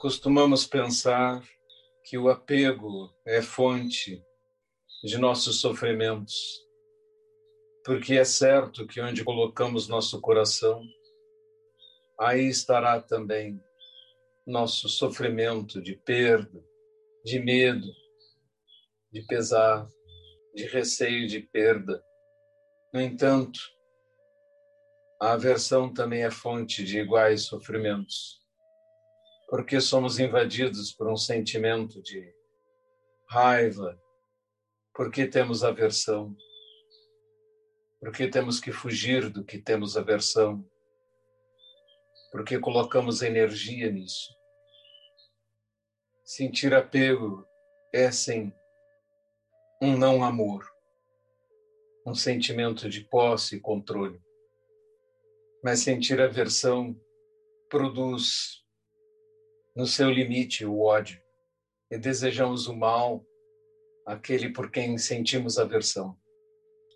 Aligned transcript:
costumamos 0.00 0.66
pensar 0.66 1.42
que 2.04 2.16
o 2.16 2.30
apego 2.30 3.14
é 3.26 3.42
fonte 3.42 4.24
de 5.04 5.18
nossos 5.18 5.60
sofrimentos, 5.60 6.34
porque 7.84 8.14
é 8.14 8.24
certo 8.24 8.86
que 8.86 8.98
onde 8.98 9.22
colocamos 9.22 9.88
nosso 9.88 10.18
coração, 10.18 10.82
aí 12.18 12.48
estará 12.48 12.98
também 12.98 13.62
nosso 14.46 14.88
sofrimento 14.88 15.82
de 15.82 15.94
perda, 15.96 16.64
de 17.22 17.38
medo, 17.38 17.86
de 19.12 19.20
pesar, 19.26 19.86
de 20.54 20.64
receio 20.64 21.28
de 21.28 21.40
perda. 21.40 22.02
No 22.90 23.02
entanto, 23.02 23.60
a 25.20 25.32
aversão 25.32 25.92
também 25.92 26.24
é 26.24 26.30
fonte 26.30 26.82
de 26.84 27.00
iguais 27.00 27.42
sofrimentos, 27.42 28.39
porque 29.50 29.80
somos 29.80 30.20
invadidos 30.20 30.92
por 30.92 31.10
um 31.10 31.16
sentimento 31.16 32.00
de 32.00 32.32
raiva, 33.28 34.00
porque 34.94 35.26
temos 35.26 35.64
aversão, 35.64 36.36
porque 37.98 38.28
temos 38.28 38.60
que 38.60 38.70
fugir 38.70 39.28
do 39.28 39.44
que 39.44 39.58
temos 39.58 39.96
aversão, 39.96 40.64
porque 42.30 42.60
colocamos 42.60 43.22
energia 43.22 43.90
nisso. 43.90 44.32
Sentir 46.24 46.72
apego 46.72 47.44
é, 47.92 48.08
sim, 48.12 48.52
um 49.82 49.96
não 49.96 50.22
amor, 50.22 50.64
um 52.06 52.14
sentimento 52.14 52.88
de 52.88 53.00
posse 53.00 53.56
e 53.56 53.60
controle. 53.60 54.20
Mas 55.60 55.80
sentir 55.80 56.20
aversão 56.20 56.96
produz, 57.68 58.59
no 59.74 59.86
seu 59.86 60.10
limite, 60.10 60.64
o 60.64 60.80
ódio. 60.80 61.20
E 61.90 61.98
desejamos 61.98 62.66
o 62.66 62.76
mal 62.76 63.24
àquele 64.06 64.50
por 64.50 64.70
quem 64.70 64.96
sentimos 64.98 65.58
aversão. 65.58 66.16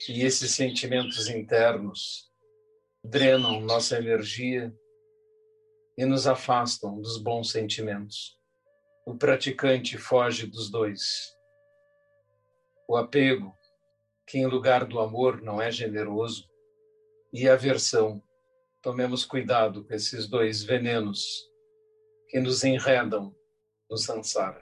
E 0.09 0.23
esses 0.23 0.53
sentimentos 0.53 1.29
internos 1.29 2.31
drenam 3.03 3.61
nossa 3.61 3.99
energia 3.99 4.75
e 5.97 6.05
nos 6.05 6.27
afastam 6.27 7.01
dos 7.01 7.19
bons 7.19 7.51
sentimentos 7.51 8.39
o 9.07 9.15
praticante 9.15 9.99
foge 9.99 10.47
dos 10.47 10.71
dois. 10.71 11.03
O 12.89 12.97
apego, 12.97 13.55
que 14.27 14.39
em 14.39 14.47
lugar 14.47 14.87
do 14.87 14.99
amor 14.99 15.43
não 15.43 15.61
é 15.61 15.71
generoso, 15.71 16.49
e 17.33 17.49
a 17.49 17.53
aversão. 17.53 18.23
Tomemos 18.81 19.25
cuidado 19.25 19.85
com 19.85 19.93
esses 19.93 20.27
dois 20.27 20.63
venenos 20.63 21.23
que 22.35 22.41
nos 22.41 22.65
enredam 22.65 23.33
no 23.89 23.97
sansara. 23.97 24.61